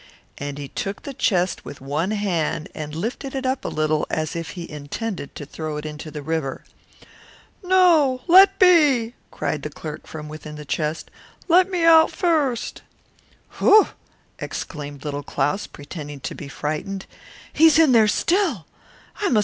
So 0.39 0.45
he 0.45 0.71
seized 0.75 1.03
the 1.03 1.13
chest 1.13 1.61
in 1.63 2.09
his 2.09 2.19
hand 2.21 2.69
and 2.73 2.95
lifted 2.95 3.35
it 3.35 3.45
up 3.45 3.63
a 3.63 3.67
little, 3.67 4.07
as 4.09 4.35
if 4.35 4.49
he 4.57 4.63
were 4.63 4.79
going 4.87 5.15
to 5.15 5.45
throw 5.45 5.77
it 5.77 5.85
into 5.85 6.09
the 6.09 6.23
water. 6.23 6.63
"No, 7.61 8.21
leave 8.25 8.47
it 8.59 8.63
alone," 8.63 9.13
cried 9.29 9.61
the 9.61 9.69
sexton 9.71 10.01
from 10.05 10.27
within 10.27 10.55
the 10.55 10.65
chest; 10.65 11.11
"let 11.47 11.69
me 11.69 11.83
out 11.83 12.09
first." 12.09 12.81
"Oh," 13.61 13.93
exclaimed 14.39 15.05
Little 15.05 15.21
Claus, 15.21 15.67
pretending 15.67 16.19
to 16.21 16.33
be 16.33 16.47
frightened, 16.47 17.05
"he 17.53 17.67
is 17.67 17.77
in 17.77 17.91
there 17.91 18.07
still, 18.07 18.65
is 19.23 19.29
he? 19.33 19.39